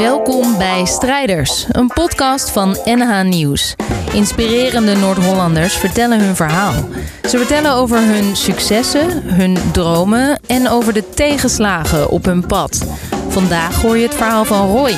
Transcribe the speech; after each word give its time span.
Welkom 0.00 0.58
bij 0.58 0.84
Strijders, 0.84 1.66
een 1.68 1.86
podcast 1.86 2.50
van 2.50 2.76
NH 2.84 3.22
Nieuws. 3.22 3.74
Inspirerende 4.12 4.96
Noord-Hollanders 4.96 5.74
vertellen 5.74 6.24
hun 6.24 6.36
verhaal. 6.36 6.74
Ze 7.22 7.38
vertellen 7.38 7.72
over 7.72 7.98
hun 7.98 8.36
successen, 8.36 9.22
hun 9.22 9.56
dromen 9.72 10.40
en 10.46 10.68
over 10.68 10.92
de 10.92 11.10
tegenslagen 11.10 12.10
op 12.10 12.24
hun 12.24 12.46
pad. 12.46 12.86
Vandaag 13.28 13.82
hoor 13.82 13.96
je 13.96 14.06
het 14.06 14.14
verhaal 14.14 14.44
van 14.44 14.70
Roy. 14.70 14.96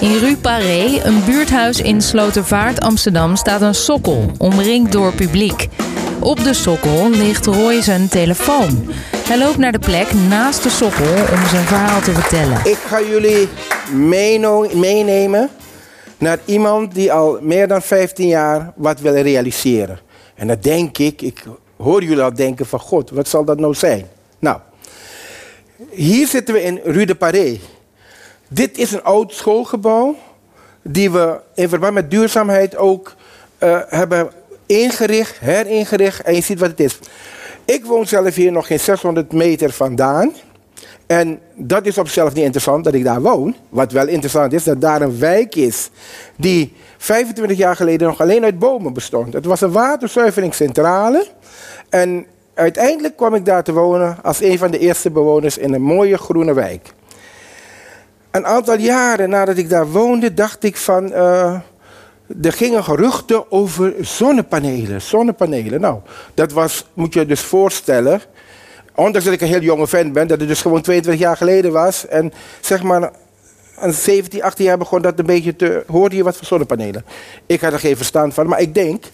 In 0.00 0.18
Rue 0.18 0.36
Paré, 0.36 1.00
een 1.02 1.24
buurthuis 1.24 1.80
in 1.80 2.02
Slotervaart, 2.02 2.80
Amsterdam, 2.80 3.36
staat 3.36 3.60
een 3.60 3.74
sokkel, 3.74 4.30
omringd 4.38 4.92
door 4.92 5.12
publiek. 5.12 5.68
Op 6.22 6.44
de 6.44 6.54
sokkel 6.54 7.10
ligt 7.10 7.46
Roy 7.46 7.80
zijn 7.80 8.08
telefoon. 8.08 8.92
Hij 9.16 9.38
loopt 9.38 9.56
naar 9.56 9.72
de 9.72 9.78
plek 9.78 10.12
naast 10.12 10.62
de 10.62 10.68
sokkel 10.68 11.12
om 11.12 11.46
zijn 11.46 11.66
verhaal 11.66 12.00
te 12.00 12.12
vertellen. 12.12 12.60
Ik 12.64 12.76
ga 12.76 13.00
jullie 13.00 13.48
meenemen 14.72 15.50
naar 16.18 16.38
iemand 16.44 16.94
die 16.94 17.12
al 17.12 17.38
meer 17.40 17.68
dan 17.68 17.82
15 17.82 18.28
jaar 18.28 18.72
wat 18.76 19.00
wil 19.00 19.14
realiseren. 19.14 19.98
En 20.34 20.46
dan 20.46 20.56
denk 20.60 20.98
ik, 20.98 21.22
ik 21.22 21.44
hoor 21.76 22.02
jullie 22.02 22.22
al 22.22 22.34
denken 22.34 22.66
van 22.66 22.80
God, 22.80 23.10
wat 23.10 23.28
zal 23.28 23.44
dat 23.44 23.60
nou 23.60 23.74
zijn? 23.74 24.08
Nou, 24.38 24.58
hier 25.90 26.26
zitten 26.26 26.54
we 26.54 26.62
in 26.62 26.80
Rue 26.84 27.06
de 27.06 27.14
Paré. 27.14 27.58
Dit 28.48 28.78
is 28.78 28.92
een 28.92 29.04
oud 29.04 29.32
schoolgebouw 29.32 30.16
die 30.82 31.10
we 31.10 31.40
in 31.54 31.68
verband 31.68 31.94
met 31.94 32.10
duurzaamheid 32.10 32.76
ook 32.76 33.14
uh, 33.58 33.78
hebben 33.88 34.30
ingericht, 34.80 35.38
heringericht 35.40 36.22
en 36.22 36.34
je 36.34 36.40
ziet 36.40 36.58
wat 36.58 36.70
het 36.70 36.80
is. 36.80 36.98
Ik 37.64 37.84
woon 37.84 38.06
zelf 38.06 38.34
hier 38.34 38.52
nog 38.52 38.66
geen 38.66 38.80
600 38.80 39.32
meter 39.32 39.72
vandaan. 39.72 40.32
En 41.06 41.40
dat 41.54 41.86
is 41.86 41.98
op 41.98 42.04
zichzelf 42.04 42.34
niet 42.34 42.44
interessant 42.44 42.84
dat 42.84 42.94
ik 42.94 43.04
daar 43.04 43.20
woon. 43.20 43.56
Wat 43.68 43.92
wel 43.92 44.08
interessant 44.08 44.52
is, 44.52 44.64
dat 44.64 44.80
daar 44.80 45.02
een 45.02 45.18
wijk 45.18 45.54
is 45.54 45.90
die 46.36 46.72
25 46.98 47.56
jaar 47.56 47.76
geleden 47.76 48.08
nog 48.08 48.20
alleen 48.20 48.44
uit 48.44 48.58
bomen 48.58 48.92
bestond. 48.92 49.32
Het 49.32 49.44
was 49.44 49.60
een 49.60 49.72
waterzuiveringscentrale. 49.72 51.26
En 51.88 52.26
uiteindelijk 52.54 53.16
kwam 53.16 53.34
ik 53.34 53.44
daar 53.44 53.62
te 53.62 53.72
wonen 53.72 54.16
als 54.22 54.40
een 54.40 54.58
van 54.58 54.70
de 54.70 54.78
eerste 54.78 55.10
bewoners 55.10 55.58
in 55.58 55.74
een 55.74 55.82
mooie 55.82 56.18
groene 56.18 56.54
wijk. 56.54 56.92
Een 58.30 58.46
aantal 58.46 58.78
jaren 58.78 59.30
nadat 59.30 59.56
ik 59.56 59.68
daar 59.68 59.88
woonde, 59.90 60.34
dacht 60.34 60.64
ik 60.64 60.76
van. 60.76 61.12
Uh, 61.12 61.58
er 62.42 62.52
gingen 62.52 62.84
geruchten 62.84 63.52
over 63.52 63.94
zonnepanelen. 64.00 65.02
Zonnepanelen. 65.02 65.80
Nou, 65.80 66.00
dat 66.34 66.52
was, 66.52 66.86
moet 66.94 67.14
je 67.14 67.26
dus 67.26 67.40
voorstellen. 67.40 68.20
Ondanks 68.94 69.24
dat 69.24 69.34
ik 69.34 69.40
een 69.40 69.46
heel 69.46 69.60
jonge 69.60 69.88
fan 69.88 70.12
ben, 70.12 70.26
dat 70.26 70.38
het 70.38 70.48
dus 70.48 70.60
gewoon 70.60 70.82
22 70.82 71.22
jaar 71.22 71.36
geleden 71.36 71.72
was. 71.72 72.06
En 72.06 72.32
zeg 72.60 72.82
maar, 72.82 73.10
een 73.78 73.92
17, 73.92 74.42
18 74.42 74.64
jaar 74.64 74.78
begon 74.78 75.02
dat 75.02 75.18
een 75.18 75.26
beetje 75.26 75.56
te. 75.56 75.84
hoorde 75.86 76.16
je 76.16 76.22
wat 76.22 76.36
voor 76.36 76.46
zonnepanelen? 76.46 77.04
Ik 77.46 77.60
had 77.60 77.72
er 77.72 77.78
geen 77.78 77.96
verstand 77.96 78.34
van, 78.34 78.46
maar 78.46 78.60
ik 78.60 78.74
denk. 78.74 79.04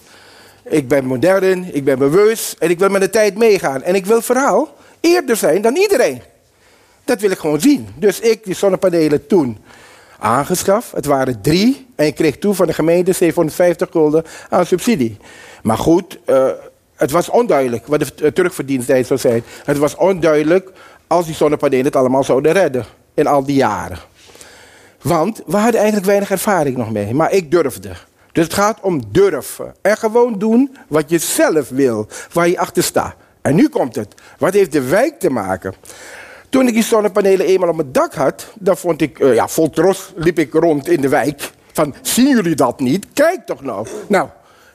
Ik 0.63 0.87
ben 0.87 1.05
modern, 1.05 1.75
ik 1.75 1.83
ben 1.83 1.97
bewust 1.97 2.55
en 2.59 2.69
ik 2.69 2.79
wil 2.79 2.89
met 2.89 3.01
de 3.01 3.09
tijd 3.09 3.37
meegaan. 3.37 3.83
En 3.83 3.95
ik 3.95 4.05
wil 4.05 4.21
vooral 4.21 4.75
eerder 4.99 5.35
zijn 5.35 5.61
dan 5.61 5.75
iedereen. 5.75 6.21
Dat 7.05 7.21
wil 7.21 7.31
ik 7.31 7.37
gewoon 7.37 7.61
zien. 7.61 7.87
Dus 7.95 8.19
ik 8.19 8.43
die 8.43 8.55
zonnepanelen 8.55 9.27
toen 9.27 9.57
aangeschaft. 10.19 10.91
Het 10.91 11.05
waren 11.05 11.41
drie 11.41 11.87
en 11.95 12.05
ik 12.05 12.15
kreeg 12.15 12.37
toe 12.37 12.53
van 12.53 12.67
de 12.67 12.73
gemeente 12.73 13.11
750 13.11 13.89
gulden 13.91 14.23
aan 14.49 14.65
subsidie. 14.65 15.17
Maar 15.63 15.77
goed, 15.77 16.19
uh, 16.25 16.47
het 16.95 17.11
was 17.11 17.29
onduidelijk 17.29 17.87
wat 17.87 17.99
de 17.99 18.25
eh, 18.25 18.31
terugverdienstijd 18.31 19.07
zou 19.07 19.19
zijn. 19.19 19.43
Het 19.63 19.77
was 19.77 19.95
onduidelijk 19.95 20.71
als 21.07 21.25
die 21.25 21.35
zonnepanelen 21.35 21.85
het 21.85 21.95
allemaal 21.95 22.23
zouden 22.23 22.51
redden 22.51 22.85
in 23.13 23.27
al 23.27 23.43
die 23.43 23.55
jaren. 23.55 23.97
Want 25.01 25.41
we 25.45 25.57
hadden 25.57 25.75
eigenlijk 25.75 26.05
weinig 26.05 26.31
ervaring 26.31 26.77
nog 26.77 26.91
mee, 26.91 27.13
maar 27.13 27.31
ik 27.31 27.51
durfde. 27.51 27.91
Dus 28.31 28.43
het 28.43 28.53
gaat 28.53 28.79
om 28.81 29.01
durven. 29.11 29.73
En 29.81 29.97
gewoon 29.97 30.39
doen 30.39 30.77
wat 30.87 31.09
je 31.09 31.17
zelf 31.17 31.69
wil, 31.69 32.07
waar 32.33 32.47
je 32.47 32.59
achter 32.59 32.83
staat. 32.83 33.15
En 33.41 33.55
nu 33.55 33.69
komt 33.69 33.95
het. 33.95 34.15
Wat 34.37 34.53
heeft 34.53 34.71
de 34.71 34.81
wijk 34.81 35.19
te 35.19 35.29
maken? 35.29 35.73
Toen 36.49 36.67
ik 36.67 36.73
die 36.73 36.83
zonnepanelen 36.83 37.45
eenmaal 37.45 37.69
op 37.69 37.75
mijn 37.75 37.91
dak 37.91 38.13
had, 38.13 38.47
dan 38.55 38.77
vond 38.77 39.01
ik, 39.01 39.19
uh, 39.19 39.33
ja, 39.33 39.47
vol 39.47 39.69
trots 39.69 40.11
liep 40.15 40.39
ik 40.39 40.53
rond 40.53 40.87
in 40.87 41.01
de 41.01 41.09
wijk. 41.09 41.51
Van, 41.73 41.95
zien 42.01 42.27
jullie 42.27 42.55
dat 42.55 42.79
niet? 42.79 43.05
Kijk 43.13 43.45
toch 43.45 43.61
nou. 43.61 43.87
Nou, 44.07 44.29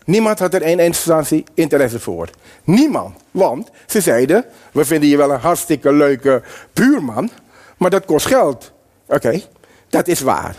niemand 0.05 0.39
had 0.39 0.55
er 0.55 0.63
in 0.63 0.79
instantie 0.79 1.45
interesse 1.55 2.01
voor. 2.01 2.29
Niemand. 2.65 3.17
Want 3.31 3.71
ze 3.87 4.01
zeiden, 4.01 4.45
we 4.73 4.85
vinden 4.85 5.09
je 5.09 5.17
wel 5.17 5.31
een 5.31 5.41
hartstikke 5.41 5.93
leuke 5.93 6.43
buurman, 6.73 7.31
maar 7.77 7.91
dat 7.91 8.05
kost 8.05 8.27
geld. 8.27 8.73
Oké, 9.07 9.41
dat 9.89 10.09
is 10.09 10.21
waar. 10.21 10.57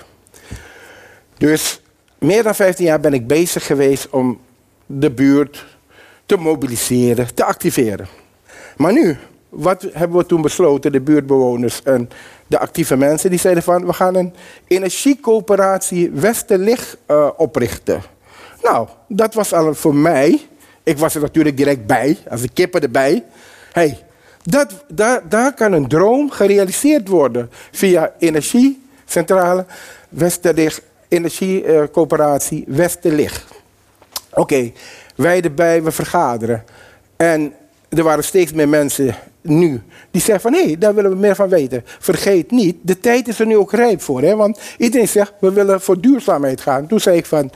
Dus 1.37 1.81
meer 2.19 2.43
dan 2.43 2.55
15 2.55 2.85
jaar 2.85 2.99
ben 2.99 3.13
ik 3.13 3.27
bezig 3.27 3.65
geweest 3.65 4.09
om 4.09 4.39
de 4.85 5.11
buurt 5.11 5.65
te 6.25 6.37
mobiliseren, 6.37 7.33
te 7.33 7.43
activeren. 7.43 8.07
Maar 8.77 8.93
nu, 8.93 9.17
wat 9.55 9.87
hebben 9.91 10.17
we 10.17 10.25
toen 10.25 10.41
besloten, 10.41 10.91
de 10.91 11.01
buurtbewoners 11.01 11.83
en 11.83 12.09
de 12.47 12.59
actieve 12.59 12.95
mensen? 12.95 13.29
Die 13.29 13.39
zeiden 13.39 13.63
van, 13.63 13.85
we 13.85 13.93
gaan 13.93 14.15
een 14.15 14.33
energiecoöperatie 14.67 16.11
Westerlicht 16.11 16.97
uh, 17.07 17.29
oprichten. 17.37 18.01
Nou, 18.61 18.87
dat 19.07 19.33
was 19.33 19.53
al 19.53 19.73
voor 19.73 19.95
mij, 19.95 20.41
ik 20.83 20.97
was 20.97 21.15
er 21.15 21.21
natuurlijk 21.21 21.57
direct 21.57 21.85
bij, 21.85 22.17
als 22.29 22.41
de 22.41 22.49
kippen 22.53 22.81
erbij. 22.81 23.23
hey, 23.71 23.99
dat, 24.43 24.83
daar, 24.87 25.29
daar 25.29 25.53
kan 25.53 25.71
een 25.71 25.87
droom 25.87 26.31
gerealiseerd 26.31 27.07
worden 27.07 27.49
via 27.71 28.13
energiecentrale 28.19 29.65
Westerlicht, 30.09 30.81
energiecoöperatie 31.07 32.63
Westerlicht. 32.67 33.45
Oké, 34.33 34.71
wij 35.15 35.41
erbij, 35.41 35.83
we 35.83 35.91
vergaderen. 35.91 36.63
En 37.17 37.53
er 37.89 38.03
waren 38.03 38.23
steeds 38.23 38.53
meer 38.53 38.69
mensen 38.69 39.15
nu 39.47 39.81
die 40.11 40.21
zeggen 40.21 40.51
van 40.51 40.53
hé, 40.53 40.65
hey, 40.65 40.77
daar 40.77 40.95
willen 40.95 41.11
we 41.11 41.17
meer 41.17 41.35
van 41.35 41.49
weten. 41.49 41.83
Vergeet 41.85 42.51
niet, 42.51 42.77
de 42.81 42.99
tijd 42.99 43.27
is 43.27 43.39
er 43.39 43.45
nu 43.45 43.57
ook 43.57 43.71
rijp 43.71 44.01
voor. 44.01 44.21
Hè? 44.21 44.35
Want 44.35 44.59
iedereen 44.77 45.07
zegt 45.07 45.33
we 45.39 45.51
willen 45.51 45.81
voor 45.81 46.01
duurzaamheid 46.01 46.61
gaan. 46.61 46.87
Toen 46.87 46.99
zei 46.99 47.17
ik 47.17 47.25
van 47.25 47.51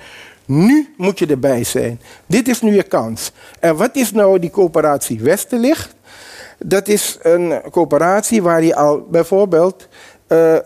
nu 0.46 0.94
moet 0.98 1.20
je 1.20 1.26
erbij 1.26 1.64
zijn. 1.64 2.02
Dit 2.26 2.48
is 2.48 2.62
nu 2.62 2.76
je 2.76 2.84
kans. 2.84 3.32
En 3.60 3.76
wat 3.76 3.96
is 3.96 4.12
nou 4.12 4.40
die 4.40 4.50
coöperatie 4.50 5.20
Westerlicht? 5.22 5.96
Dat 6.58 6.88
is 6.88 7.18
een 7.22 7.62
coöperatie 7.72 8.42
waar 8.42 8.64
je 8.64 8.76
al 8.76 9.08
bijvoorbeeld. 9.10 9.88
Je, 10.28 10.66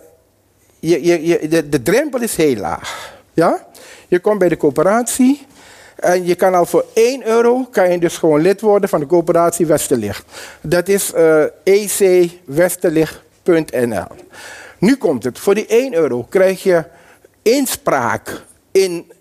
je, 0.80 1.26
je, 1.28 1.48
de, 1.48 1.70
de 1.70 1.82
drempel 1.82 2.22
is 2.22 2.36
heel 2.36 2.56
laag. 2.56 3.14
Ja? 3.34 3.68
Je 4.08 4.20
komt 4.20 4.40
bij 4.40 4.50
de 4.50 4.58
coöperatie 4.58 5.46
en 5.96 6.26
je 6.26 6.36
kan 6.36 6.54
al 6.54 6.66
voor 6.66 6.86
1 6.94 7.28
euro 7.28 7.68
kan 7.72 7.92
je 7.92 8.00
dus 8.00 8.18
gewoon 8.18 8.42
lid 8.42 8.62
worden 8.62 8.90
van 8.90 9.00
de 9.00 9.06
coöperatie 9.06 9.66
Westerlicht. 9.66 10.26
Dat 10.62 10.88
is 10.88 11.14
uh, 11.16 11.44
ecwesterlicht.nl. 11.64 14.08
Nu 14.78 14.96
komt 14.96 15.24
het. 15.24 15.40
Voor 15.40 15.56
die 15.56 15.68
1 15.68 15.94
euro 15.94 16.26
krijg 16.30 16.64
je 16.64 16.84
inspraak 17.42 18.44
in 18.72 19.12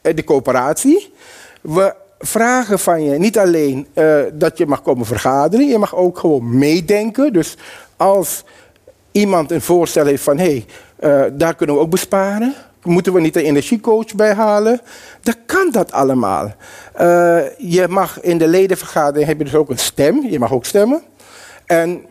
eh, 0.00 0.16
de 0.16 0.24
coöperatie. 0.24 1.12
We 1.60 1.94
vragen 2.18 2.78
van 2.78 3.04
je 3.04 3.18
niet 3.18 3.38
alleen 3.38 3.86
uh, 3.94 4.22
dat 4.32 4.58
je 4.58 4.66
mag 4.66 4.82
komen 4.82 5.06
vergaderen, 5.06 5.66
je 5.66 5.78
mag 5.78 5.96
ook 5.96 6.18
gewoon 6.18 6.58
meedenken. 6.58 7.32
Dus 7.32 7.56
als 7.96 8.44
iemand 9.12 9.50
een 9.50 9.62
voorstel 9.62 10.06
heeft 10.06 10.22
van 10.22 10.38
hé, 10.38 10.64
hey, 11.00 11.36
daar 11.36 11.54
kunnen 11.54 11.76
we 11.76 11.82
ook 11.82 11.90
besparen 11.90 12.54
Moeten 12.82 13.12
we 13.12 13.20
niet 13.20 13.36
een 13.36 13.44
energiecoach 13.44 14.14
bij 14.14 14.34
halen? 14.34 14.80
Dan 15.20 15.34
kan 15.46 15.70
dat 15.70 15.92
allemaal. 15.92 16.54
Uh, 17.00 17.40
je 17.58 17.86
mag 17.88 18.20
in 18.20 18.38
de 18.38 18.46
ledenvergadering 18.46 19.28
heb 19.28 19.38
je 19.38 19.44
dus 19.44 19.54
ook 19.54 19.70
een 19.70 19.78
stem. 19.78 20.26
Je 20.26 20.38
mag 20.38 20.52
ook 20.52 20.64
stemmen. 20.64 21.02
En 21.66 22.04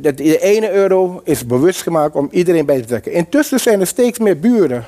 de 0.00 0.38
ene 0.38 0.72
euro 0.72 1.20
is 1.24 1.46
bewust 1.46 1.82
gemaakt 1.82 2.14
om 2.14 2.28
iedereen 2.30 2.66
bij 2.66 2.80
te 2.80 2.86
trekken. 2.86 3.12
Intussen 3.12 3.60
zijn 3.60 3.80
er 3.80 3.86
steeds 3.86 4.18
meer 4.18 4.38
buren 4.38 4.84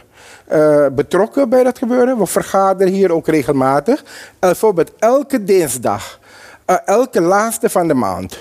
uh, 0.53 0.87
betrokken 0.93 1.49
bij 1.49 1.63
dat 1.63 1.79
gebeuren. 1.79 2.19
We 2.19 2.27
vergaderen 2.27 2.93
hier 2.93 3.13
ook 3.13 3.27
regelmatig. 3.27 4.05
bijvoorbeeld 4.39 4.93
elke 4.99 5.45
dinsdag, 5.45 6.19
uh, 6.67 6.77
elke 6.85 7.21
laatste 7.21 7.71
van 7.71 7.89
de 7.89 7.95
maand. 7.95 8.39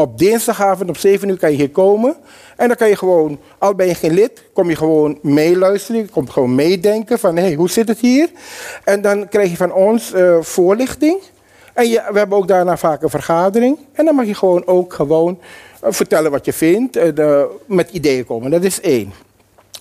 Op 0.00 0.18
dinsdagavond 0.18 0.88
om 0.88 0.94
7 0.94 1.28
uur 1.28 1.38
kan 1.38 1.50
je 1.50 1.56
hier 1.56 1.70
komen. 1.70 2.16
En 2.56 2.68
dan 2.68 2.76
kan 2.76 2.88
je 2.88 2.96
gewoon, 2.96 3.38
al 3.58 3.74
ben 3.74 3.86
je 3.86 3.94
geen 3.94 4.12
lid, 4.12 4.42
kom 4.52 4.68
je 4.68 4.76
gewoon 4.76 5.18
meeluisteren. 5.22 6.00
Je 6.00 6.08
komt 6.08 6.30
gewoon 6.30 6.54
meedenken 6.54 7.18
van, 7.18 7.36
hé, 7.36 7.42
hey, 7.42 7.54
hoe 7.54 7.70
zit 7.70 7.88
het 7.88 7.98
hier? 7.98 8.30
En 8.84 9.00
dan 9.00 9.28
krijg 9.28 9.50
je 9.50 9.56
van 9.56 9.72
ons 9.72 10.12
uh, 10.14 10.36
voorlichting. 10.40 11.20
En 11.74 11.88
je, 11.88 12.02
we 12.12 12.18
hebben 12.18 12.38
ook 12.38 12.48
daarna 12.48 12.76
vaak 12.76 13.02
een 13.02 13.10
vergadering. 13.10 13.78
En 13.92 14.04
dan 14.04 14.14
mag 14.14 14.26
je 14.26 14.34
gewoon 14.34 14.66
ook 14.66 14.92
gewoon 14.92 15.38
uh, 15.84 15.90
vertellen 15.92 16.30
wat 16.30 16.44
je 16.44 16.52
vindt. 16.52 16.96
Uh, 16.96 17.42
met 17.66 17.90
ideeën 17.90 18.24
komen. 18.24 18.50
Dat 18.50 18.64
is 18.64 18.80
één. 18.80 19.12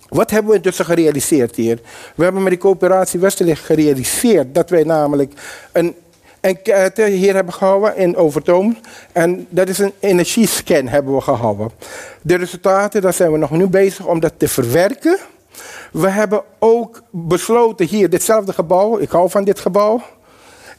Wat 0.09 0.31
hebben 0.31 0.49
we 0.49 0.57
intussen 0.57 0.85
gerealiseerd 0.85 1.55
hier? 1.55 1.79
We 2.15 2.23
hebben 2.23 2.43
met 2.43 2.51
die 2.51 2.61
coöperatie 2.61 3.19
Westerlicht 3.19 3.65
gerealiseerd 3.65 4.55
dat 4.55 4.69
wij 4.69 4.83
namelijk 4.83 5.33
een 5.71 5.95
enquête 6.39 7.03
hier 7.03 7.33
hebben 7.33 7.53
gehouden 7.53 7.95
in 7.95 8.15
Overtoom. 8.15 8.77
En 9.11 9.47
dat 9.49 9.67
is 9.67 9.79
een 9.79 9.93
energiescan 9.99 10.87
hebben 10.87 11.15
we 11.15 11.21
gehouden. 11.21 11.71
De 12.21 12.35
resultaten, 12.35 13.01
daar 13.01 13.13
zijn 13.13 13.31
we 13.31 13.37
nog 13.37 13.51
nu 13.51 13.67
bezig 13.67 14.05
om 14.05 14.19
dat 14.19 14.33
te 14.37 14.47
verwerken. 14.47 15.17
We 15.91 16.09
hebben 16.09 16.43
ook 16.59 17.01
besloten 17.09 17.85
hier, 17.85 18.09
ditzelfde 18.09 18.53
gebouw, 18.53 18.97
ik 18.97 19.09
hou 19.09 19.29
van 19.29 19.43
dit 19.43 19.59
gebouw. 19.59 20.01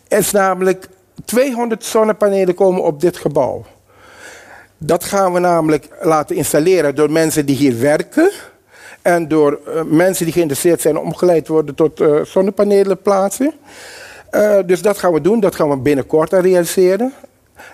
Is 0.09 0.31
namelijk 0.31 0.89
200 1.25 1.85
zonnepanelen 1.85 2.55
komen 2.55 2.83
op 2.83 3.01
dit 3.01 3.17
gebouw. 3.17 3.65
Dat 4.79 5.05
gaan 5.05 5.33
we 5.33 5.39
namelijk 5.39 5.89
laten 6.03 6.37
installeren 6.37 6.95
door 6.95 7.11
mensen 7.11 7.47
die 7.47 7.57
hier 7.57 7.81
werken. 7.81 8.31
En 9.03 9.29
door 9.29 9.61
uh, 9.69 9.83
mensen 9.83 10.25
die 10.25 10.35
geïnteresseerd 10.35 10.81
zijn 10.81 10.99
omgeleid 10.99 11.49
worden 11.49 11.75
tot 11.75 12.01
uh, 12.01 12.25
zonnepanelen 12.25 13.03
plaatsen. 13.03 13.53
Uh, 14.31 14.59
dus 14.67 14.83
dat 14.83 14.99
gaan 14.99 15.13
we 15.13 15.21
doen, 15.21 15.41
dat 15.41 15.55
gaan 15.55 15.69
we 15.69 15.77
binnenkort 15.77 16.33
realiseren. 16.33 17.13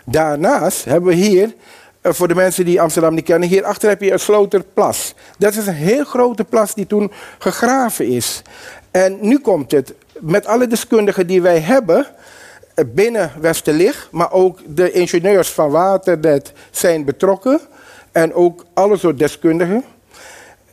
Daarnaast 0.04 0.84
hebben 0.84 1.08
we 1.08 1.14
hier, 1.14 1.54
voor 2.02 2.28
de 2.28 2.34
mensen 2.34 2.64
die 2.64 2.80
Amsterdam 2.80 3.14
niet 3.14 3.24
kennen, 3.24 3.48
hierachter 3.48 3.88
heb 3.88 4.00
je 4.00 4.12
een 4.12 4.20
Sloterplas. 4.20 5.14
Dat 5.38 5.54
is 5.54 5.66
een 5.66 5.74
heel 5.74 6.04
grote 6.04 6.44
plas 6.44 6.74
die 6.74 6.86
toen 6.86 7.12
gegraven 7.38 8.06
is. 8.06 8.42
En 8.90 9.18
nu 9.20 9.38
komt 9.38 9.70
het, 9.70 9.94
met 10.20 10.46
alle 10.46 10.66
deskundigen 10.66 11.26
die 11.26 11.42
wij 11.42 11.60
hebben, 11.60 12.06
binnen 12.86 13.32
Westerlicht, 13.40 14.08
maar 14.10 14.32
ook 14.32 14.58
de 14.66 14.92
ingenieurs 14.92 15.50
van 15.50 15.70
Waternet 15.70 16.52
zijn 16.70 17.04
betrokken. 17.04 17.60
En 18.12 18.34
ook 18.34 18.64
alle 18.74 18.96
soort 18.96 19.18
deskundigen. 19.18 19.84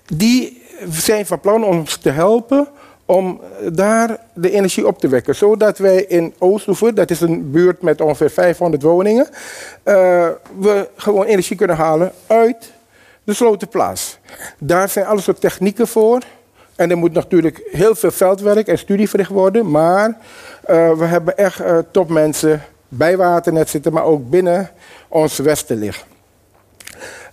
Die 0.06 0.62
zijn 0.89 1.25
van 1.25 1.39
plan 1.39 1.63
om 1.63 1.77
ons 1.77 1.97
te 1.97 2.09
helpen 2.09 2.68
om 3.05 3.41
daar 3.71 4.17
de 4.33 4.51
energie 4.51 4.88
op 4.88 5.00
te 5.00 5.07
wekken. 5.07 5.35
Zodat 5.35 5.77
wij 5.77 6.03
in 6.03 6.33
Oosthoeven, 6.38 6.95
dat 6.95 7.11
is 7.11 7.21
een 7.21 7.51
buurt 7.51 7.81
met 7.81 8.01
ongeveer 8.01 8.29
500 8.29 8.83
woningen, 8.83 9.27
uh, 9.27 9.33
we 10.59 10.89
gewoon 10.95 11.25
energie 11.25 11.57
kunnen 11.57 11.75
halen 11.75 12.11
uit 12.27 12.71
de 13.23 13.33
Slotenplaats. 13.33 14.17
Daar 14.59 14.89
zijn 14.89 15.05
alle 15.05 15.21
soort 15.21 15.41
technieken 15.41 15.88
voor. 15.88 16.21
En 16.75 16.89
er 16.89 16.97
moet 16.97 17.13
natuurlijk 17.13 17.61
heel 17.71 17.95
veel 17.95 18.11
veldwerk 18.11 18.67
en 18.67 18.77
studie 18.77 19.09
verricht 19.09 19.29
worden. 19.29 19.71
Maar 19.71 20.07
uh, 20.09 20.91
we 20.91 21.05
hebben 21.05 21.38
echt 21.38 21.59
uh, 21.59 21.77
topmensen 21.91 22.61
bij 22.88 23.17
Waternet 23.17 23.69
zitten, 23.69 23.94
maar 23.94 24.03
ook 24.03 24.29
binnen 24.29 24.69
ons 25.07 25.38
Westerlicht. 25.38 26.05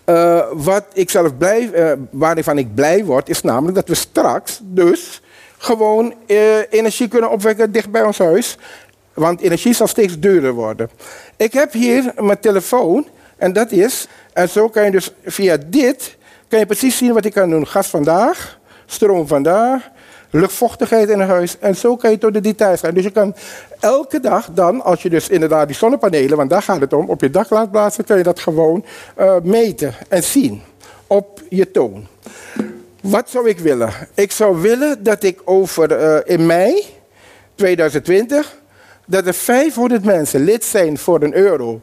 Uh, 0.06 0.42
wat 0.52 0.84
ik 0.92 1.10
zelf 1.10 1.36
blij, 1.36 1.70
waarvan 2.10 2.58
ik 2.58 2.74
blij 2.74 3.04
word, 3.04 3.28
is 3.28 3.42
namelijk 3.42 3.74
dat 3.74 3.88
we 3.88 3.94
straks 3.94 4.60
dus 4.62 5.22
gewoon 5.62 6.14
uh, 6.26 6.38
energie 6.70 7.08
kunnen 7.08 7.30
opwekken 7.30 7.72
dicht 7.72 7.90
bij 7.90 8.02
ons 8.02 8.18
huis. 8.18 8.56
Want 9.14 9.40
energie 9.40 9.74
zal 9.74 9.86
steeds 9.86 10.18
duurder 10.18 10.52
worden. 10.52 10.90
Ik 11.36 11.52
heb 11.52 11.72
hier 11.72 12.12
mijn 12.16 12.40
telefoon 12.40 13.08
en 13.36 13.52
dat 13.52 13.70
is, 13.70 14.08
en 14.32 14.48
zo 14.48 14.68
kan 14.68 14.84
je 14.84 14.90
dus 14.90 15.12
via 15.24 15.56
dit, 15.66 16.16
kan 16.48 16.58
je 16.58 16.66
precies 16.66 16.96
zien 16.96 17.12
wat 17.12 17.24
ik 17.24 17.32
kan 17.32 17.50
doen. 17.50 17.66
Gas 17.66 17.88
vandaag, 17.88 18.58
stroom 18.86 19.26
vandaag, 19.26 19.88
luchtvochtigheid 20.30 21.08
in 21.08 21.20
huis. 21.20 21.58
En 21.58 21.76
zo 21.76 21.96
kan 21.96 22.10
je 22.10 22.18
tot 22.18 22.32
de 22.32 22.40
details 22.40 22.80
gaan. 22.80 22.94
Dus 22.94 23.04
je 23.04 23.10
kan 23.10 23.34
elke 23.80 24.20
dag 24.20 24.48
dan, 24.52 24.82
als 24.82 25.02
je 25.02 25.10
dus 25.10 25.28
inderdaad 25.28 25.66
die 25.66 25.76
zonnepanelen, 25.76 26.36
want 26.36 26.50
daar 26.50 26.62
gaat 26.62 26.80
het 26.80 26.92
om, 26.92 27.08
op 27.08 27.20
je 27.20 27.30
dak 27.30 27.50
laat 27.50 27.70
plaatsen, 27.70 28.04
kun 28.04 28.16
je 28.16 28.22
dat 28.22 28.40
gewoon 28.40 28.84
uh, 29.18 29.36
meten 29.42 29.94
en 30.08 30.22
zien 30.22 30.62
op 31.06 31.42
je 31.48 31.70
toon. 31.70 32.06
Wat 33.02 33.30
zou 33.30 33.48
ik 33.48 33.58
willen? 33.58 33.92
Ik 34.14 34.32
zou 34.32 34.60
willen 34.60 35.02
dat 35.02 35.22
ik 35.22 35.40
over 35.44 36.00
uh, 36.00 36.18
in 36.24 36.46
mei 36.46 36.84
2020 37.54 38.58
dat 39.06 39.26
er 39.26 39.34
500 39.34 40.04
mensen 40.04 40.44
lid 40.44 40.64
zijn 40.64 40.98
voor 40.98 41.22
een 41.22 41.34
euro 41.34 41.80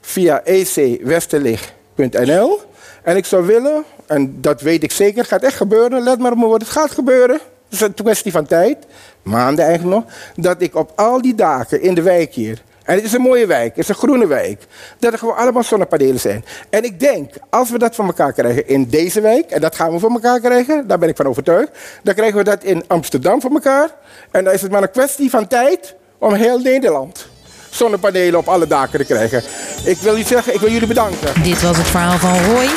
via 0.00 0.44
ecwesterlicht.nl. 0.44 2.60
En 3.02 3.16
ik 3.16 3.24
zou 3.24 3.46
willen, 3.46 3.84
en 4.06 4.40
dat 4.40 4.60
weet 4.60 4.82
ik 4.82 4.92
zeker, 4.92 5.24
gaat 5.24 5.42
echt 5.42 5.56
gebeuren, 5.56 6.02
let 6.02 6.18
maar 6.18 6.32
op 6.32 6.38
mijn 6.38 6.52
het 6.52 6.68
gaat 6.68 6.90
gebeuren. 6.90 7.34
Het 7.34 7.72
is 7.72 7.80
een 7.80 7.94
kwestie 7.94 8.32
van 8.32 8.46
tijd, 8.46 8.86
maanden 9.22 9.64
eigenlijk 9.64 9.96
nog, 9.96 10.04
dat 10.36 10.62
ik 10.62 10.74
op 10.74 10.92
al 10.96 11.22
die 11.22 11.34
dagen 11.34 11.82
in 11.82 11.94
de 11.94 12.02
wijk 12.02 12.34
hier, 12.34 12.62
en 12.90 12.96
het 12.96 13.04
is 13.04 13.12
een 13.12 13.20
mooie 13.20 13.46
wijk, 13.46 13.68
het 13.68 13.78
is 13.78 13.88
een 13.88 13.94
groene 13.94 14.26
wijk, 14.26 14.62
dat 14.98 15.12
er 15.12 15.18
gewoon 15.18 15.36
allemaal 15.36 15.62
zonnepanelen 15.62 16.20
zijn. 16.20 16.44
En 16.70 16.84
ik 16.84 17.00
denk, 17.00 17.34
als 17.50 17.70
we 17.70 17.78
dat 17.78 17.94
van 17.94 18.06
elkaar 18.06 18.32
krijgen 18.32 18.68
in 18.68 18.88
deze 18.88 19.20
wijk, 19.20 19.50
en 19.50 19.60
dat 19.60 19.76
gaan 19.76 19.92
we 19.92 19.98
van 19.98 20.12
elkaar 20.12 20.40
krijgen, 20.40 20.86
daar 20.86 20.98
ben 20.98 21.08
ik 21.08 21.16
van 21.16 21.26
overtuigd, 21.26 21.70
dan 22.02 22.14
krijgen 22.14 22.36
we 22.36 22.44
dat 22.44 22.64
in 22.64 22.84
Amsterdam 22.86 23.40
van 23.40 23.52
elkaar. 23.52 23.90
En 24.30 24.44
dan 24.44 24.52
is 24.52 24.62
het 24.62 24.70
maar 24.70 24.82
een 24.82 24.90
kwestie 24.90 25.30
van 25.30 25.46
tijd 25.46 25.94
om 26.18 26.34
heel 26.34 26.58
Nederland 26.58 27.26
zonnepanelen 27.70 28.38
op 28.38 28.48
alle 28.48 28.66
daken 28.66 28.98
te 28.98 29.04
krijgen. 29.04 29.42
Ik 29.84 29.96
wil 29.96 30.18
u 30.18 30.22
zeggen, 30.22 30.54
ik 30.54 30.60
wil 30.60 30.70
jullie 30.70 30.88
bedanken. 30.88 31.42
Dit 31.42 31.62
was 31.62 31.76
het 31.76 31.86
verhaal 31.86 32.18
van 32.18 32.44
Roy 32.44 32.68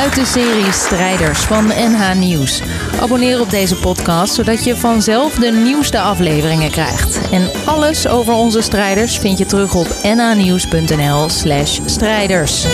uit 0.00 0.14
de 0.14 0.24
serie 0.24 0.72
Strijders 0.72 1.40
van 1.40 1.66
NH 1.66 2.14
Nieuws. 2.14 2.62
Abonneer 3.00 3.40
op 3.40 3.50
deze 3.50 3.76
podcast 3.76 4.34
zodat 4.34 4.64
je 4.64 4.76
vanzelf 4.76 5.34
de 5.34 5.50
nieuwste 5.50 6.00
afleveringen 6.00 6.70
krijgt. 6.70 7.20
En 7.30 7.50
alles 7.64 8.08
over 8.08 8.34
onze 8.34 8.60
strijders 8.60 9.18
vind 9.18 9.38
je 9.38 9.46
terug 9.46 9.74
op 9.74 9.86
nhnieuws.nl/slash 10.02 11.80
strijders. 11.84 12.66